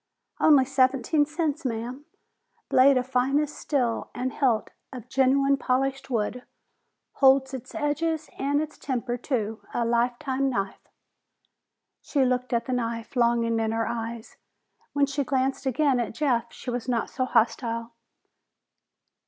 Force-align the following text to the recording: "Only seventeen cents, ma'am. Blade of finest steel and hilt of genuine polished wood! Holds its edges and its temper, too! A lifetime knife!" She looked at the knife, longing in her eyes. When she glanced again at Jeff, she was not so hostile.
"Only 0.39 0.65
seventeen 0.65 1.27
cents, 1.27 1.63
ma'am. 1.63 2.05
Blade 2.69 2.97
of 2.97 3.05
finest 3.05 3.55
steel 3.55 4.09
and 4.15 4.33
hilt 4.33 4.71
of 4.91 5.07
genuine 5.09 5.57
polished 5.57 6.09
wood! 6.09 6.41
Holds 7.17 7.53
its 7.53 7.75
edges 7.75 8.27
and 8.39 8.59
its 8.59 8.79
temper, 8.79 9.15
too! 9.15 9.61
A 9.75 9.85
lifetime 9.85 10.49
knife!" 10.49 10.87
She 12.01 12.25
looked 12.25 12.51
at 12.51 12.65
the 12.65 12.73
knife, 12.73 13.15
longing 13.15 13.59
in 13.59 13.71
her 13.73 13.87
eyes. 13.87 14.37
When 14.93 15.05
she 15.05 15.23
glanced 15.23 15.67
again 15.67 15.99
at 15.99 16.15
Jeff, 16.15 16.51
she 16.51 16.71
was 16.71 16.89
not 16.89 17.07
so 17.11 17.25
hostile. 17.25 17.93